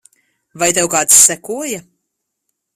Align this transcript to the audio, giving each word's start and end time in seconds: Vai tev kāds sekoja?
Vai 0.61 0.69
tev 0.77 0.89
kāds 0.95 1.21
sekoja? 1.27 1.85